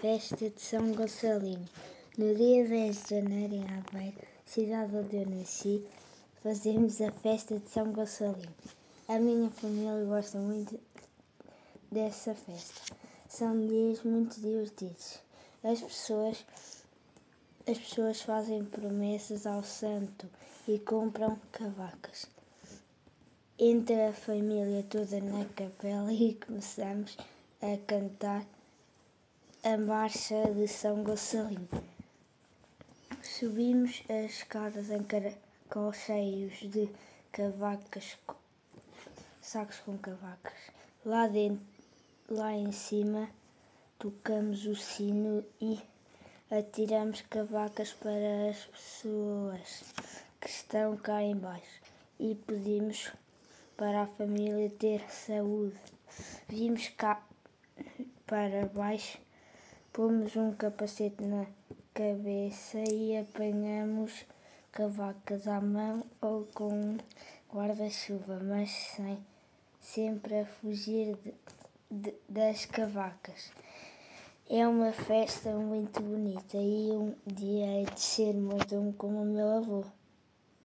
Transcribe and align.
Festa 0.00 0.48
de 0.48 0.62
São 0.62 0.92
Gonçalinho. 0.92 1.68
No 2.16 2.34
dia 2.34 2.66
10 2.66 3.02
de 3.02 3.10
janeiro, 3.10 3.54
em 3.54 3.64
Aveiro, 3.64 4.16
cidade 4.46 4.96
onde 4.96 5.14
eu 5.14 5.28
nasci, 5.28 5.86
fazemos 6.42 7.02
a 7.02 7.12
festa 7.12 7.58
de 7.58 7.68
São 7.68 7.92
Gonçalinho. 7.92 8.54
A 9.06 9.18
minha 9.18 9.50
família 9.50 10.02
gosta 10.06 10.38
muito 10.38 10.80
dessa 11.92 12.34
festa. 12.34 12.96
São 13.28 13.60
dias 13.66 14.02
muito 14.02 14.40
divertidos. 14.40 15.18
As 15.62 15.82
pessoas, 15.82 16.46
as 17.68 17.76
pessoas 17.76 18.22
fazem 18.22 18.64
promessas 18.64 19.46
ao 19.46 19.62
santo 19.62 20.26
e 20.66 20.78
compram 20.78 21.38
cavacas. 21.52 22.24
Entra 23.58 24.08
a 24.08 24.12
família 24.14 24.82
toda 24.88 25.20
na 25.20 25.44
capela 25.44 26.10
e 26.10 26.36
começamos 26.36 27.18
a 27.60 27.76
cantar 27.86 28.46
a 29.62 29.76
marcha 29.76 30.54
de 30.54 30.66
São 30.66 31.04
Gonçalinho. 31.04 31.68
Subimos 33.22 34.02
as 34.08 34.30
escadas 34.30 34.88
em 34.88 35.02
caracol 35.04 35.92
cheios 35.92 36.54
de 36.60 36.88
cavacas, 37.30 38.16
sacos 39.38 39.78
com 39.80 39.98
cavacas. 39.98 40.54
Lá, 41.04 41.26
dentro, 41.26 41.62
lá 42.30 42.54
em 42.54 42.72
cima 42.72 43.28
tocamos 43.98 44.64
o 44.64 44.74
sino 44.74 45.44
e 45.60 45.78
atiramos 46.50 47.20
cavacas 47.20 47.92
para 47.92 48.48
as 48.48 48.64
pessoas 48.64 49.84
que 50.40 50.48
estão 50.48 50.96
cá 50.96 51.22
embaixo 51.22 51.82
e 52.18 52.34
pedimos 52.34 53.12
para 53.76 54.04
a 54.04 54.06
família 54.06 54.70
ter 54.70 55.04
saúde. 55.10 55.76
Vimos 56.48 56.88
cá 56.96 57.22
para 58.26 58.64
baixo 58.64 59.18
Pomos 59.92 60.36
um 60.36 60.52
capacete 60.52 61.24
na 61.24 61.46
cabeça 61.92 62.78
e 62.78 63.18
apanhamos 63.18 64.24
cavacas 64.70 65.48
à 65.48 65.60
mão 65.60 66.04
ou 66.20 66.46
com 66.54 66.68
um 66.68 66.98
guarda-chuva, 67.52 68.38
mas 68.40 68.70
sem 68.70 69.18
sempre 69.80 70.38
a 70.38 70.46
fugir 70.46 71.16
de, 71.16 71.34
de, 71.90 72.14
das 72.28 72.66
cavacas. 72.66 73.50
É 74.48 74.66
uma 74.66 74.92
festa 74.92 75.50
muito 75.54 76.00
bonita 76.00 76.56
e 76.56 76.92
um 76.92 77.12
dia 77.26 77.82
é 77.82 77.84
de 77.84 78.00
ser 78.00 78.34
mordomo 78.34 78.92
como 78.92 79.22
o 79.22 79.26
meu 79.26 79.48
avô. 79.48 79.84